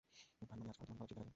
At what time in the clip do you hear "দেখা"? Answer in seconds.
1.15-1.19